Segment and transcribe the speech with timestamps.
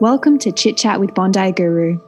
[0.00, 1.98] Welcome to Chit Chat with Bondi Guru.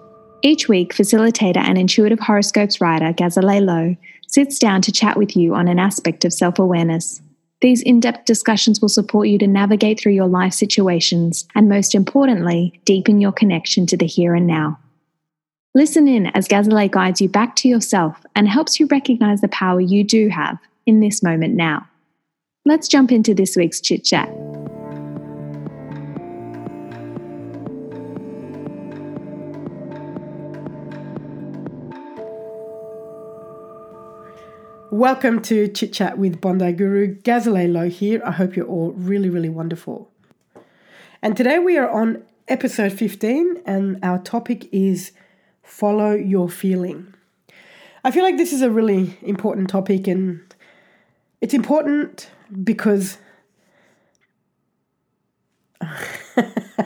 [0.42, 3.97] Each week, facilitator and intuitive horoscopes writer Gazale Lowe
[4.29, 7.21] sits down to chat with you on an aspect of self awareness.
[7.62, 11.96] These in depth discussions will support you to navigate through your life situations and, most
[11.96, 14.79] importantly, deepen your connection to the here and now.
[15.75, 19.80] Listen in as Gazale guides you back to yourself and helps you recognize the power
[19.80, 21.88] you do have in this moment now.
[22.64, 24.29] Let's jump into this week's chit chat.
[34.93, 37.15] Welcome to Chit Chat with Bondi Guru.
[37.15, 38.21] Gazale Lowe here.
[38.27, 40.11] I hope you're all really, really wonderful.
[41.23, 45.13] And today we are on episode 15, and our topic is
[45.63, 47.15] follow your feeling.
[48.03, 50.41] I feel like this is a really important topic, and
[51.41, 52.29] it's important
[52.65, 53.19] because.
[55.80, 56.43] How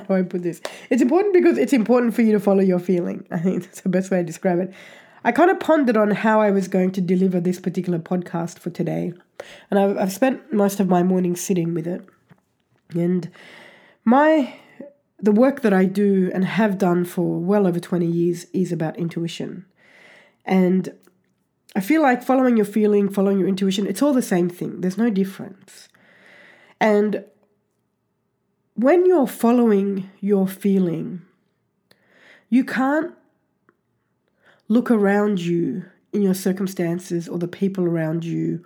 [0.08, 0.60] do I put this?
[0.91, 3.27] It's important because it's important for you to follow your feeling.
[3.30, 4.75] I think that's the best way to describe it.
[5.25, 8.70] I kind of pondered on how I was going to deliver this particular podcast for
[8.70, 9.12] today.
[9.70, 12.05] And I've, I've spent most of my morning sitting with it.
[12.94, 13.31] And
[14.05, 14.55] my
[15.19, 18.98] the work that I do and have done for well over 20 years is about
[18.98, 19.64] intuition.
[20.44, 20.92] And
[21.75, 24.83] I feel like following your feeling, following your intuition, it's all the same thing.
[24.83, 25.88] There's no difference.
[26.78, 27.25] And
[28.75, 31.22] when you're following your feeling,
[32.50, 33.14] you can't
[34.68, 38.64] look around you in your circumstances or the people around you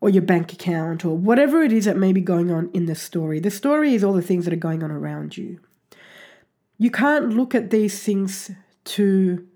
[0.00, 2.94] or your bank account or whatever it is that may be going on in the
[2.94, 3.38] story.
[3.38, 5.60] The story is all the things that are going on around you.
[6.78, 8.50] You can't look at these things
[8.84, 9.46] to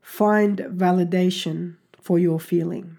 [0.00, 2.98] find validation for your feeling.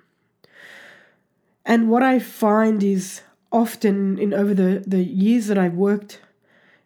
[1.66, 6.20] And what I find is often in over the, the years that I've worked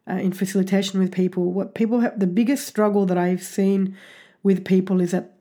[0.08, 3.98] uh, in facilitation with people, what people have the biggest struggle that I've seen
[4.44, 5.32] with people is that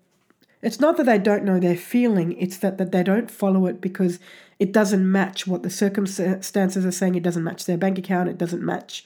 [0.63, 3.81] it's not that they don't know their feeling, it's that, that they don't follow it
[3.81, 4.19] because
[4.59, 8.37] it doesn't match what the circumstances are saying, it doesn't match their bank account, it
[8.37, 9.05] doesn't match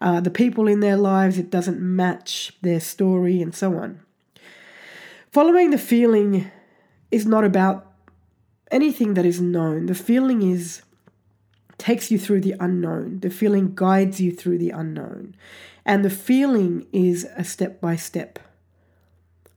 [0.00, 4.00] uh, the people in their lives, it doesn't match their story, and so on.
[5.30, 6.50] Following the feeling
[7.10, 7.92] is not about
[8.70, 9.86] anything that is known.
[9.86, 10.82] The feeling is
[11.78, 13.20] takes you through the unknown.
[13.20, 15.36] The feeling guides you through the unknown.
[15.84, 18.38] And the feeling is a step by step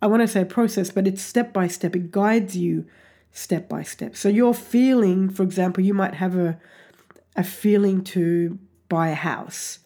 [0.02, 1.96] I want to say process, but it's step by step.
[1.96, 2.86] It guides you
[3.32, 4.16] step by step.
[4.16, 6.60] So you're feeling, for example, you might have a
[7.36, 9.80] a feeling to buy a house.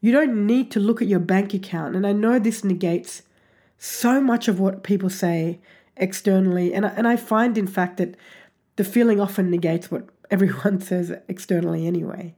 [0.00, 1.96] You don't need to look at your bank account.
[1.96, 3.22] And I know this negates
[3.78, 5.60] so much of what people say
[5.96, 6.72] externally.
[6.72, 8.16] And I, and I find, in fact, that
[8.76, 12.34] the feeling often negates what everyone says externally anyway.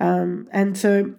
[0.00, 1.14] Um, and so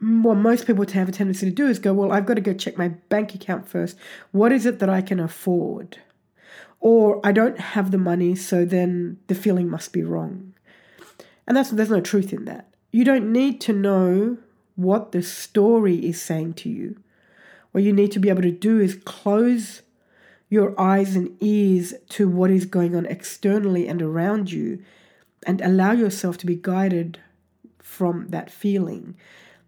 [0.00, 2.52] what most people have a tendency to do is go, well, I've got to go
[2.52, 3.96] check my bank account first.
[4.30, 5.98] What is it that I can afford?
[6.80, 10.52] Or I don't have the money, so then the feeling must be wrong.
[11.46, 12.68] And that's there's no truth in that.
[12.92, 14.38] You don't need to know
[14.74, 17.00] what the story is saying to you.
[17.72, 19.82] What you need to be able to do is close
[20.48, 24.82] your eyes and ears to what is going on externally and around you
[25.46, 27.18] and allow yourself to be guided
[27.78, 29.16] from that feeling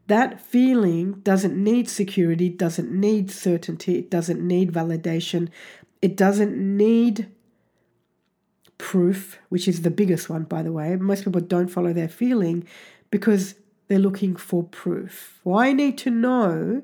[0.09, 5.49] that feeling doesn't need security, doesn't need certainty, it doesn't need validation,
[6.03, 7.29] it doesn't need
[8.79, 10.97] proof, which is the biggest one, by the way.
[10.97, 12.67] Most people don't follow their feeling
[13.11, 13.55] because
[13.89, 15.41] they're looking for proof.
[15.45, 16.83] Well, I need to know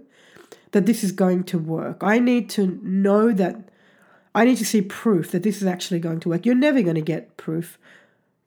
[0.73, 2.03] that this is going to work.
[2.03, 3.71] I need to know that
[4.35, 6.45] I need to see proof that this is actually going to work.
[6.45, 7.79] You're never going to get proof.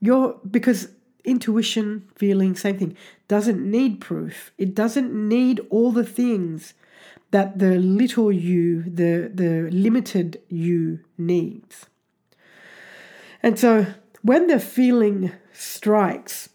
[0.01, 0.89] You're because
[1.27, 4.51] intuition, feeling, same thing, doesn't need proof.
[4.57, 6.73] It doesn't need all the things
[7.31, 11.85] that the little you, the, the limited you needs.
[13.43, 13.87] And so
[14.21, 16.49] when the feeling strikes,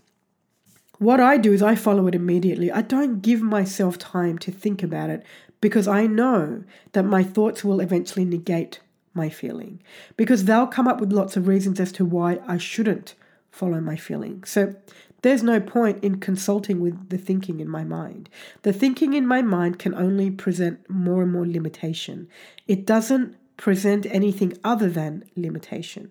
[0.99, 2.73] what I do is I follow it immediately.
[2.73, 5.25] I don't give myself time to think about it
[5.61, 8.81] because I know that my thoughts will eventually negate
[9.15, 9.83] my feeling
[10.17, 13.15] because they'll come up with lots of reasons as to why I shouldn't
[13.53, 14.43] follow my feeling.
[14.45, 14.75] So
[15.23, 18.29] there's no point in consulting with the thinking in my mind.
[18.63, 22.29] The thinking in my mind can only present more and more limitation.
[22.67, 26.11] It doesn't present anything other than limitation.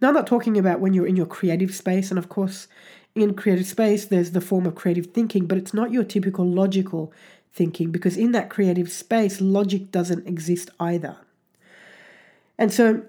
[0.00, 2.68] Now, I'm not talking about when you're in your creative space, and of course,
[3.14, 7.12] in creative space, there's the form of creative thinking, but it's not your typical logical
[7.52, 11.16] thinking because in that creative space, logic doesn't exist either.
[12.56, 13.02] And so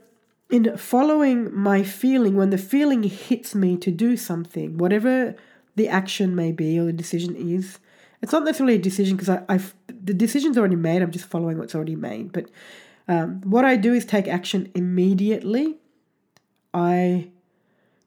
[0.49, 5.35] in following my feeling, when the feeling hits me to do something, whatever
[5.75, 7.79] the action may be or the decision is,
[8.21, 11.01] it's not necessarily a decision because I've the decision's already made.
[11.01, 12.31] I'm just following what's already made.
[12.31, 12.49] But
[13.07, 15.77] um, what I do is take action immediately.
[16.73, 17.29] I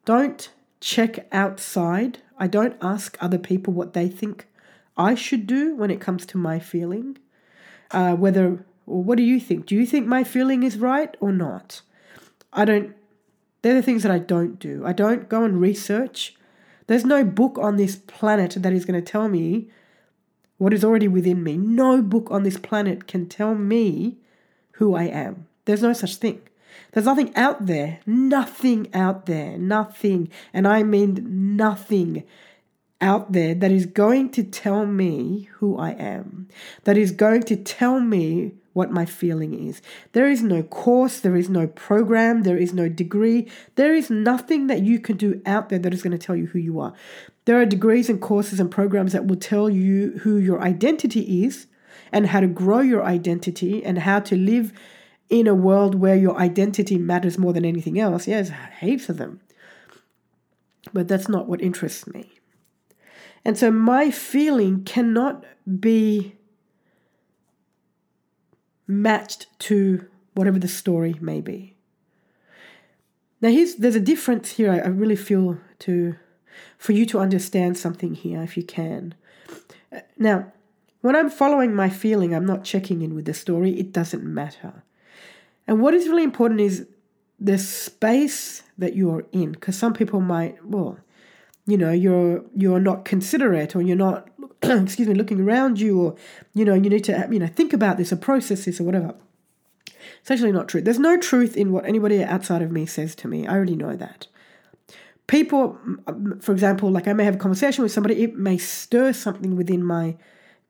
[0.04, 0.50] don't
[0.80, 2.18] check outside.
[2.38, 4.48] I don't ask other people what they think
[4.96, 7.18] I should do when it comes to my feeling.
[7.90, 9.66] Uh, whether, or what do you think?
[9.66, 11.82] Do you think my feeling is right or not?
[12.52, 12.94] I don't,
[13.62, 14.84] they're the things that I don't do.
[14.84, 16.36] I don't go and research.
[16.86, 19.70] There's no book on this planet that is going to tell me
[20.58, 21.56] what is already within me.
[21.56, 24.18] No book on this planet can tell me
[24.72, 25.46] who I am.
[25.64, 26.42] There's no such thing.
[26.92, 32.24] There's nothing out there, nothing out there, nothing, and I mean nothing
[33.00, 36.48] out there that is going to tell me who I am,
[36.84, 39.82] that is going to tell me what my feeling is.
[40.12, 44.66] There is no course, there is no program, there is no degree, there is nothing
[44.68, 46.94] that you can do out there that is going to tell you who you are.
[47.44, 51.66] There are degrees and courses and programs that will tell you who your identity is
[52.12, 54.72] and how to grow your identity and how to live
[55.28, 58.28] in a world where your identity matters more than anything else.
[58.28, 59.40] Yes, heaps of them.
[60.92, 62.30] But that's not what interests me.
[63.44, 65.44] And so my feeling cannot
[65.80, 66.36] be
[68.86, 71.76] matched to whatever the story may be.
[73.40, 76.16] Now, here's, there's a difference here I, I really feel to
[76.78, 79.14] for you to understand something here if you can.
[80.18, 80.52] Now,
[81.00, 84.84] when I'm following my feeling, I'm not checking in with the story, it doesn't matter.
[85.66, 86.86] And what is really important is
[87.40, 90.98] the space that you're in, because some people might, well,
[91.66, 94.28] you know, you're you're not considerate or you're not,
[94.82, 96.16] excuse me, looking around you, or
[96.54, 99.14] you know, you need to you know think about this or process this or whatever.
[100.20, 100.80] It's actually not true.
[100.80, 103.46] There's no truth in what anybody outside of me says to me.
[103.46, 104.28] I already know that.
[105.26, 105.78] People,
[106.40, 109.82] for example, like I may have a conversation with somebody, it may stir something within
[109.82, 110.16] my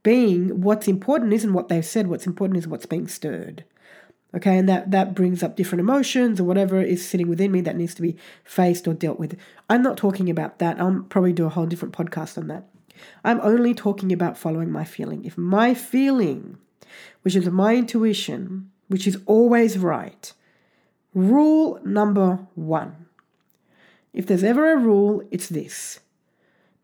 [0.02, 0.62] being.
[0.62, 2.06] What's important isn't what they've said.
[2.06, 3.64] What's important is what's being stirred.
[4.34, 7.76] Okay, and that, that brings up different emotions or whatever is sitting within me that
[7.76, 9.38] needs to be faced or dealt with.
[9.68, 10.80] I'm not talking about that.
[10.80, 12.64] I'll probably do a whole different podcast on that.
[13.24, 15.24] I'm only talking about following my feeling.
[15.24, 16.58] If my feeling,
[17.22, 20.32] which is my intuition, which is always right,
[21.14, 23.06] rule number one.
[24.12, 26.00] If there's ever a rule, it's this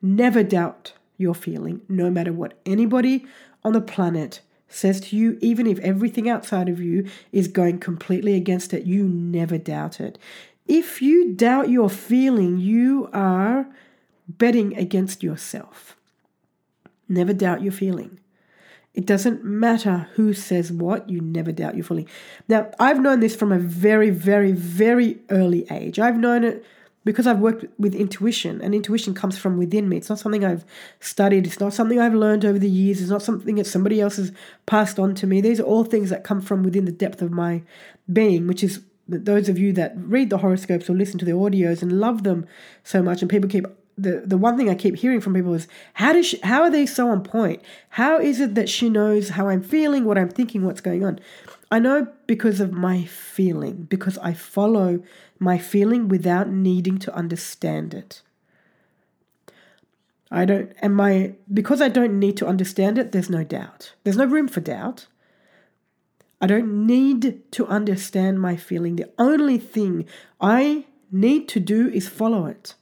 [0.00, 3.26] never doubt your feeling, no matter what anybody
[3.64, 8.34] on the planet says to you, even if everything outside of you is going completely
[8.34, 10.18] against it, you never doubt it.
[10.66, 13.66] If you doubt your feeling, you are
[14.28, 15.96] betting against yourself.
[17.08, 18.20] Never doubt your feeling.
[18.94, 22.08] It doesn't matter who says what, you never doubt your feeling.
[22.49, 25.99] Now, I've known this from a very, very, very early age.
[25.99, 26.64] I've known it
[27.05, 29.96] because I've worked with intuition, and intuition comes from within me.
[29.96, 30.64] It's not something I've
[31.00, 34.16] studied, it's not something I've learned over the years, it's not something that somebody else
[34.16, 34.32] has
[34.66, 35.40] passed on to me.
[35.40, 37.62] These are all things that come from within the depth of my
[38.12, 41.81] being, which is those of you that read the horoscopes or listen to the audios
[41.81, 42.46] and love them
[42.84, 43.64] so much, and people keep
[43.98, 46.70] the, the one thing I keep hearing from people is how does she, how are
[46.70, 47.60] they so on point?
[47.90, 51.18] How is it that she knows how I'm feeling, what I'm thinking, what's going on?
[51.70, 55.02] I know because of my feeling, because I follow
[55.38, 58.22] my feeling without needing to understand it.
[60.30, 63.94] I don't, and my, because I don't need to understand it, there's no doubt.
[64.04, 65.06] There's no room for doubt.
[66.40, 68.96] I don't need to understand my feeling.
[68.96, 70.06] The only thing
[70.40, 72.75] I need to do is follow it.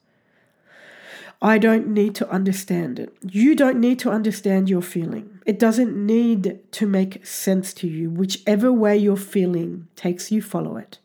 [1.47, 3.17] I don't need to understand it.
[3.23, 5.38] You don't need to understand your feeling.
[5.47, 8.11] It doesn't need to make sense to you.
[8.11, 10.99] Whichever way you're feeling takes you, follow it.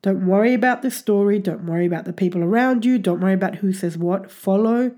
[0.00, 1.38] Don't worry about the story.
[1.38, 2.98] Don't worry about the people around you.
[2.98, 4.30] Don't worry about who says what.
[4.30, 4.92] Follow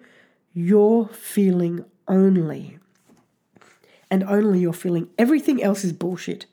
[0.55, 2.79] your feeling only.
[4.13, 5.09] And only your feeling.
[5.19, 6.47] Everything else is bullshit.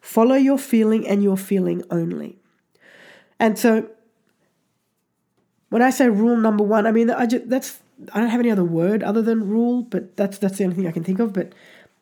[0.00, 2.40] Follow your feeling and your feeling only.
[3.38, 3.88] And so
[5.70, 7.80] when I say rule number one, I mean I just that's
[8.12, 10.86] I don't have any other word other than rule, but that's that's the only thing
[10.86, 11.32] I can think of.
[11.32, 11.52] But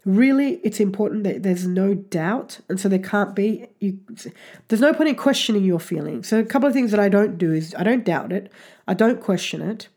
[0.04, 3.98] really it's important that there's no doubt and so there can't be you,
[4.68, 7.36] there's no point in questioning your feelings so a couple of things that i don't
[7.36, 8.50] do is i don't doubt it
[8.86, 9.88] i don't question it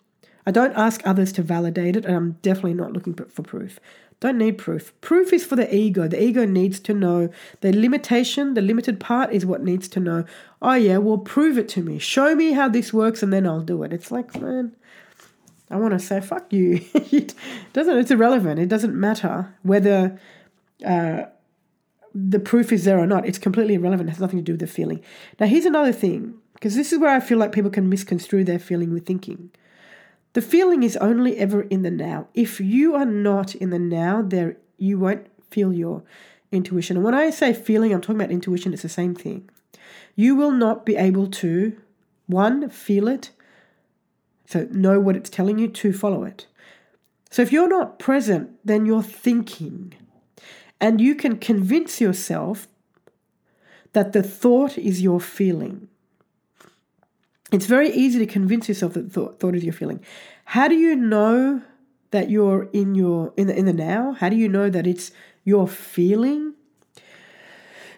[0.46, 3.80] i don't ask others to validate it and i'm definitely not looking for proof
[4.22, 8.54] don't need proof proof is for the ego the ego needs to know the limitation
[8.54, 10.24] the limited part is what needs to know
[10.62, 13.62] oh yeah well prove it to me show me how this works and then i'll
[13.62, 14.74] do it it's like man
[15.72, 16.82] I want to say, fuck you.
[16.94, 17.34] it
[17.72, 18.60] doesn't, it's irrelevant.
[18.60, 20.20] It doesn't matter whether
[20.86, 21.24] uh,
[22.14, 23.26] the proof is there or not.
[23.26, 24.10] It's completely irrelevant.
[24.10, 25.02] It has nothing to do with the feeling.
[25.40, 28.60] Now, here's another thing, because this is where I feel like people can misconstrue their
[28.60, 29.50] feeling with thinking.
[30.34, 32.28] The feeling is only ever in the now.
[32.34, 36.04] If you are not in the now, there you won't feel your
[36.52, 36.98] intuition.
[36.98, 39.50] And when I say feeling, I'm talking about intuition, it's the same thing.
[40.16, 41.78] You will not be able to,
[42.28, 43.32] one, feel it,
[44.46, 46.48] so know what it's telling you, to follow it.
[47.30, 49.94] So if you're not present, then you're thinking.
[50.80, 52.68] And you can convince yourself
[53.94, 55.88] that the thought is your feeling.
[57.52, 60.00] It's very easy to convince yourself that thought, thought is your feeling.
[60.46, 61.62] How do you know
[62.12, 64.14] that you're in your in the in the now?
[64.14, 65.12] How do you know that it's
[65.44, 66.54] your feeling?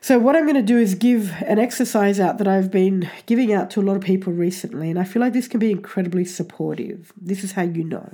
[0.02, 3.54] So what I'm going to do is give an exercise out that I've been giving
[3.54, 6.26] out to a lot of people recently, and I feel like this can be incredibly
[6.26, 7.14] supportive.
[7.16, 8.14] This is how you know.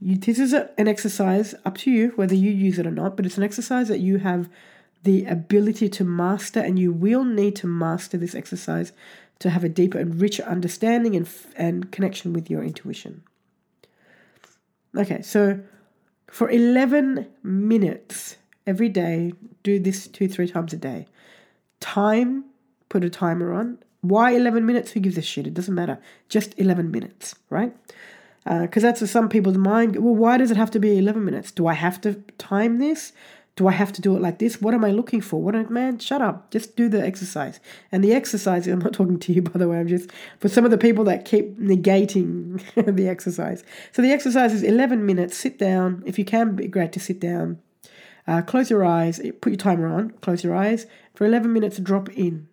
[0.00, 3.16] You, this is a, an exercise up to you whether you use it or not,
[3.16, 4.48] but it's an exercise that you have
[5.02, 8.92] the ability to master, and you will need to master this exercise
[9.40, 13.22] to have a deeper and richer understanding and, and connection with your intuition.
[14.96, 15.60] Okay, so
[16.30, 21.06] for 11 minutes every day, do this two, three times a day.
[21.80, 22.44] Time,
[22.88, 23.78] put a timer on.
[24.00, 24.92] Why 11 minutes?
[24.92, 25.46] Who gives a shit?
[25.46, 25.98] It doesn't matter.
[26.28, 27.74] Just 11 minutes, right?
[28.44, 29.96] Because uh, that's for some people's mind.
[29.96, 31.50] Well, why does it have to be 11 minutes?
[31.50, 33.12] Do I have to time this?
[33.58, 34.62] Do I have to do it like this?
[34.62, 35.42] What am I looking for?
[35.42, 36.48] What man, shut up.
[36.52, 37.58] Just do the exercise.
[37.90, 40.64] And the exercise, I'm not talking to you by the way, I'm just for some
[40.64, 42.62] of the people that keep negating
[42.96, 43.64] the exercise.
[43.90, 45.36] So the exercise is 11 minutes.
[45.36, 46.04] Sit down.
[46.06, 47.58] If you can, be great to sit down.
[48.28, 49.20] Uh, close your eyes.
[49.40, 50.10] Put your timer on.
[50.20, 50.86] Close your eyes.
[51.16, 52.46] For 11 minutes, drop in.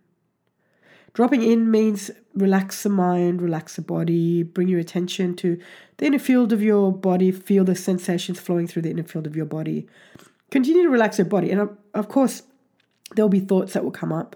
[1.13, 5.61] Dropping in means relax the mind, relax the body, bring your attention to
[5.97, 9.35] the inner field of your body, feel the sensations flowing through the inner field of
[9.35, 9.87] your body
[10.51, 11.51] continue to relax your body.
[11.51, 12.43] And of course,
[13.15, 14.35] there'll be thoughts that will come up.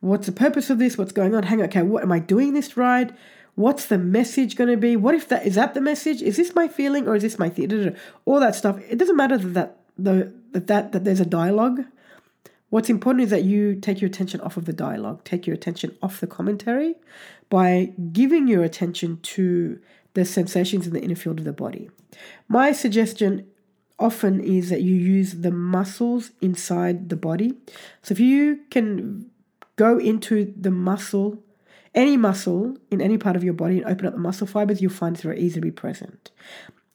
[0.00, 0.98] What's the purpose of this?
[0.98, 1.44] What's going on?
[1.44, 3.12] Hang on, okay, what am I doing this right?
[3.54, 4.96] What's the message going to be?
[4.96, 6.22] What if that is that the message?
[6.22, 7.94] Is this my feeling or is this my theater?
[8.24, 8.80] All that stuff.
[8.88, 11.84] It doesn't matter that that the that, that that there's a dialogue.
[12.70, 15.94] What's important is that you take your attention off of the dialogue, take your attention
[16.02, 16.94] off the commentary
[17.50, 19.78] by giving your attention to
[20.14, 21.90] the sensations in the inner field of the body.
[22.48, 23.46] My suggestion
[24.02, 27.54] often is that you use the muscles inside the body.
[28.02, 29.30] So if you can
[29.76, 31.42] go into the muscle,
[31.94, 34.90] any muscle in any part of your body and open up the muscle fibers, you'll
[34.90, 36.30] find it's very easy to be present.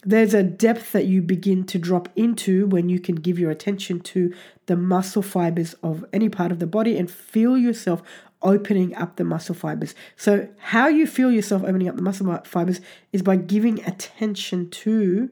[0.03, 3.99] There's a depth that you begin to drop into when you can give your attention
[4.01, 4.33] to
[4.67, 8.01] the muscle fibers of any part of the body and feel yourself
[8.41, 9.95] opening up the muscle fibers.
[10.15, 12.79] So, how you feel yourself opening up the muscle fibers
[13.11, 15.31] is by giving attention to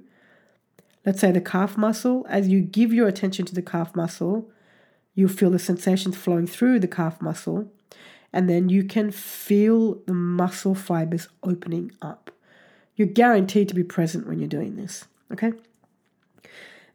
[1.06, 4.50] let's say the calf muscle, as you give your attention to the calf muscle,
[5.14, 7.72] you feel the sensations flowing through the calf muscle,
[8.34, 12.32] and then you can feel the muscle fibers opening up.
[12.96, 15.54] You're guaranteed to be present when you're doing this, okay?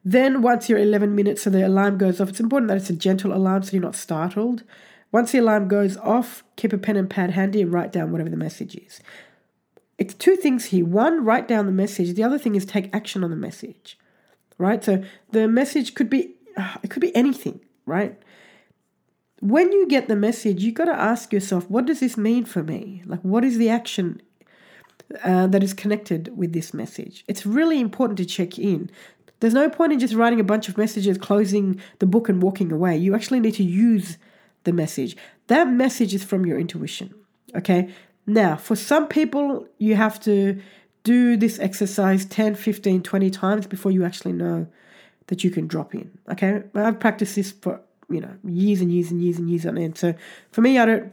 [0.04, 2.94] Then, once you're 11 minutes, so the alarm goes off, it's important that it's a
[2.94, 4.64] gentle alarm so you're not startled.
[5.12, 8.30] Once the alarm goes off, keep a pen and pad handy and write down whatever
[8.30, 9.00] the message is.
[9.98, 10.86] It's two things here.
[10.86, 12.14] One, write down the message.
[12.14, 13.98] The other thing is take action on the message
[14.60, 14.84] right?
[14.84, 15.02] So
[15.32, 16.34] the message could be
[16.82, 18.20] it could be anything, right?
[19.40, 22.62] When you get the message, you got to ask yourself, what does this mean for
[22.62, 23.02] me?
[23.06, 24.20] Like, what is the action
[25.24, 27.24] uh, that is connected with this message?
[27.26, 28.90] It's really important to check in.
[29.40, 32.70] There's no point in just writing a bunch of messages, closing the book, and walking
[32.70, 32.98] away.
[32.98, 34.18] You actually need to use
[34.64, 35.16] the message.
[35.46, 37.14] That message is from your intuition.
[37.56, 37.88] Okay.
[38.26, 40.60] Now, for some people, you have to
[41.02, 44.66] do this exercise 10, 15, 20 times before you actually know
[45.28, 46.10] that you can drop in.
[46.30, 46.62] Okay.
[46.74, 49.96] I've practiced this for, you know, years and years and years and years on end.
[49.96, 50.14] So
[50.50, 51.12] for me, I don't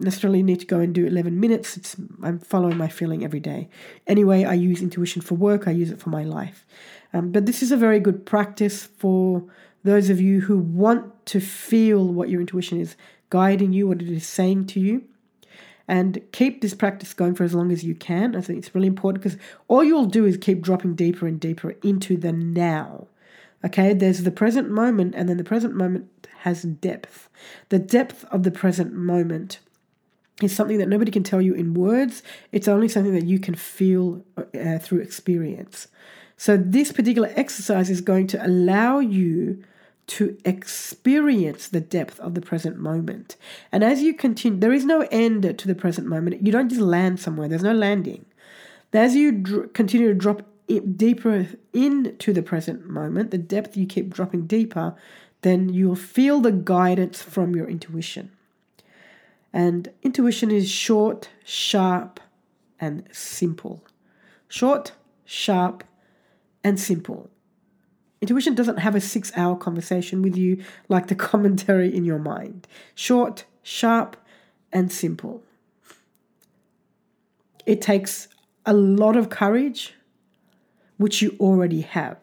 [0.00, 1.76] necessarily need to go and do 11 minutes.
[1.76, 3.68] It's, I'm following my feeling every day.
[4.06, 6.66] Anyway, I use intuition for work, I use it for my life.
[7.12, 9.44] Um, but this is a very good practice for
[9.84, 12.96] those of you who want to feel what your intuition is
[13.30, 15.04] guiding you, what it is saying to you
[15.92, 18.34] and keep this practice going for as long as you can.
[18.34, 21.72] I think it's really important because all you'll do is keep dropping deeper and deeper
[21.82, 23.08] into the now.
[23.62, 26.08] Okay, there's the present moment, and then the present moment
[26.38, 27.28] has depth.
[27.68, 29.58] The depth of the present moment
[30.40, 32.22] is something that nobody can tell you in words,
[32.52, 35.88] it's only something that you can feel uh, through experience.
[36.38, 39.62] So, this particular exercise is going to allow you
[40.08, 43.36] to experience the depth of the present moment.
[43.70, 46.44] And as you continue, there is no end to the present moment.
[46.44, 48.26] You don't just land somewhere, there's no landing.
[48.92, 50.42] As you dr- continue to drop
[50.96, 54.94] deeper into the present moment, the depth you keep dropping deeper,
[55.42, 58.30] then you'll feel the guidance from your intuition.
[59.52, 62.20] And intuition is short, sharp,
[62.80, 63.84] and simple.
[64.48, 64.92] Short,
[65.24, 65.84] sharp,
[66.64, 67.30] and simple.
[68.22, 72.68] Intuition doesn't have a six hour conversation with you like the commentary in your mind.
[72.94, 74.16] Short, sharp,
[74.72, 75.42] and simple.
[77.66, 78.28] It takes
[78.64, 79.94] a lot of courage,
[80.98, 82.18] which you already have.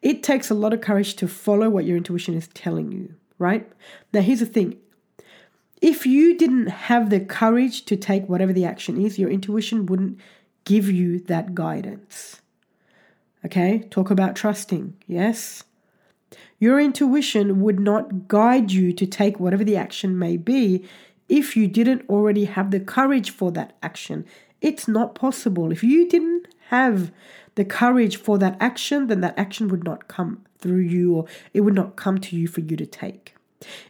[0.00, 3.70] It takes a lot of courage to follow what your intuition is telling you, right?
[4.12, 4.78] Now, here's the thing
[5.80, 10.20] if you didn't have the courage to take whatever the action is, your intuition wouldn't
[10.64, 12.41] give you that guidance.
[13.44, 14.94] Okay, talk about trusting.
[15.06, 15.64] Yes.
[16.58, 20.84] Your intuition would not guide you to take whatever the action may be
[21.28, 24.24] if you didn't already have the courage for that action.
[24.60, 25.72] It's not possible.
[25.72, 27.10] If you didn't have
[27.56, 31.62] the courage for that action, then that action would not come through you or it
[31.62, 33.34] would not come to you for you to take.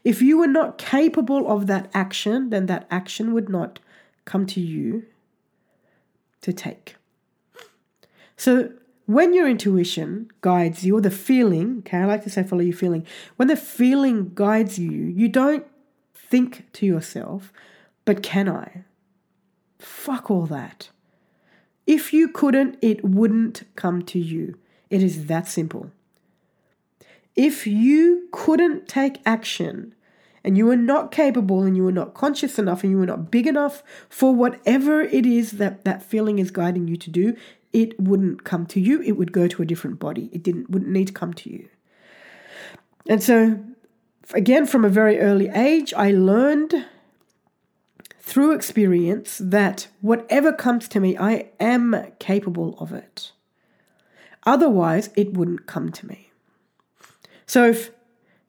[0.02, 3.78] If you were not capable of that action, then that action would not
[4.24, 5.04] come to you
[6.40, 6.96] to take.
[8.36, 8.72] So
[9.06, 12.76] when your intuition guides you, or the feeling, okay, I like to say follow your
[12.76, 13.06] feeling,
[13.36, 15.66] when the feeling guides you, you don't
[16.14, 17.52] think to yourself,
[18.04, 18.84] but can I?
[19.78, 20.90] Fuck all that.
[21.86, 24.56] If you couldn't, it wouldn't come to you.
[24.88, 25.90] It is that simple.
[27.34, 29.94] If you couldn't take action
[30.44, 33.30] and you were not capable and you were not conscious enough and you were not
[33.30, 37.36] big enough for whatever it is that that feeling is guiding you to do,
[37.72, 39.02] it wouldn't come to you.
[39.02, 40.28] It would go to a different body.
[40.32, 41.68] It didn't wouldn't need to come to you.
[43.08, 43.58] And so
[44.34, 46.86] again from a very early age I learned
[48.20, 53.32] through experience that whatever comes to me I am capable of it.
[54.44, 56.30] Otherwise it wouldn't come to me.
[57.46, 57.90] So if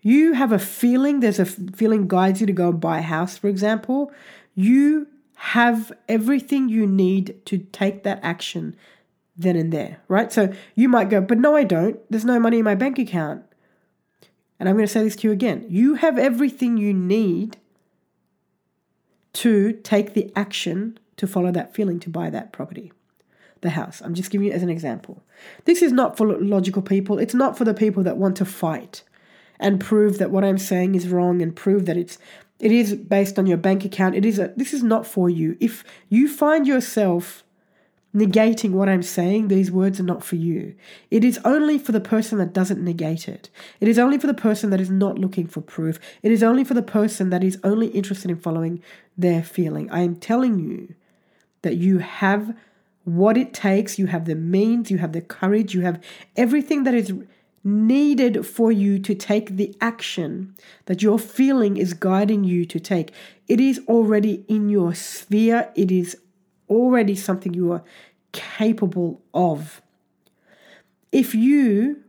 [0.02, 3.38] you have a feeling, there's a feeling guides you to go and buy a house,
[3.38, 4.12] for example,
[4.54, 8.76] you have everything you need to take that action
[9.36, 10.32] then and there, right?
[10.32, 12.00] So you might go, but no, I don't.
[12.10, 13.44] There's no money in my bank account.
[14.60, 15.66] And I'm going to say this to you again.
[15.68, 17.58] You have everything you need
[19.34, 22.94] to take the action to follow that feeling to buy that property,
[23.62, 24.02] the house.
[24.02, 25.24] I'm just giving you as an example.
[25.66, 27.18] This is not for logical people.
[27.18, 29.04] It's not for the people that want to fight
[29.60, 32.18] and prove that what I'm saying is wrong and prove that it's
[32.60, 34.16] it is based on your bank account.
[34.16, 35.58] It is a this is not for you.
[35.60, 37.43] If you find yourself
[38.16, 40.76] negating what I'm saying, these words are not for you.
[41.10, 43.50] It is only for the person that doesn't negate it.
[43.80, 46.00] It is only for the person that is not looking for proof.
[46.22, 48.84] It is only for the person that is only interested in following
[49.18, 49.90] their feeling.
[49.90, 50.94] I am telling you
[51.64, 52.56] that you have
[53.04, 56.02] what it takes, you have the means, you have the courage, you have
[56.36, 57.12] everything that is
[57.64, 60.54] needed for you to take the action
[60.86, 63.12] that your feeling is guiding you to take.
[63.48, 66.18] It is already in your sphere, it is
[66.70, 67.84] already something you are
[68.32, 69.82] capable of.
[71.12, 72.04] If you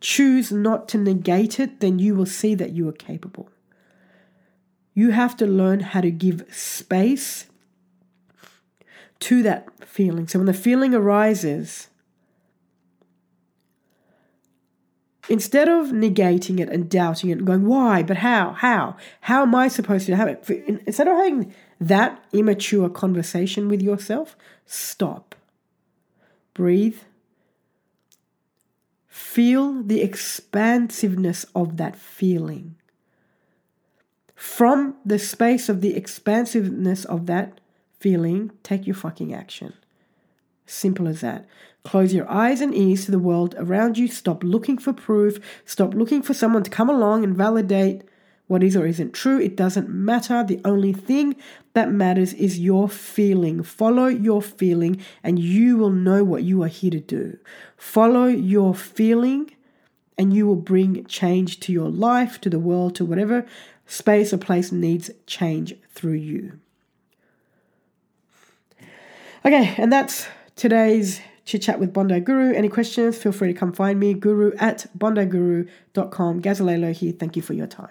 [0.00, 3.48] choose not to negate it, then you will see that you are capable.
[4.92, 7.46] You have to learn how to give space
[9.20, 10.28] to that feeling.
[10.28, 11.88] So when the feeling arises,
[15.28, 19.54] instead of negating it and doubting it and going, why, but how, how, how am
[19.54, 20.48] I supposed to have it?
[20.86, 25.34] Instead of having that immature conversation with yourself, stop.
[26.54, 26.98] Breathe.
[29.08, 32.76] Feel the expansiveness of that feeling.
[34.34, 37.60] From the space of the expansiveness of that
[37.98, 39.72] feeling, take your fucking action.
[40.66, 41.46] Simple as that.
[41.84, 44.08] Close your eyes and ears to the world around you.
[44.08, 45.38] Stop looking for proof.
[45.64, 48.02] Stop looking for someone to come along and validate
[48.46, 49.40] what is or isn't true.
[49.40, 50.44] It doesn't matter.
[50.44, 51.36] The only thing
[51.72, 53.62] that matters is your feeling.
[53.62, 57.38] Follow your feeling, and you will know what you are here to do.
[57.76, 59.50] Follow your feeling,
[60.18, 63.46] and you will bring change to your life, to the world, to whatever
[63.86, 66.58] space or place needs change through you.
[69.44, 70.26] Okay, and that's
[70.56, 72.54] today's chit chat with Bondi Guru.
[72.54, 76.40] Any questions, feel free to come find me, guru at bondiguru.com.
[76.40, 77.12] Gazale Lowe here.
[77.12, 77.90] Thank you for your time.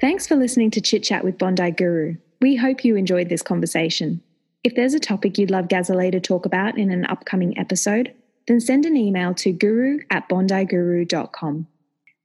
[0.00, 2.16] Thanks for listening to Chit Chat with Bondi Guru.
[2.42, 4.20] We hope you enjoyed this conversation.
[4.62, 8.12] If there's a topic you'd love Gazale to talk about in an upcoming episode,
[8.46, 11.66] then send an email to guru at bondiguru.com.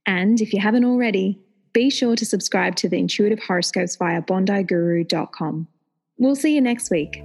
[0.05, 1.39] And if you haven't already,
[1.71, 5.67] be sure to subscribe to the intuitive horoscopes via bondiguru.com.
[6.17, 7.23] We'll see you next week.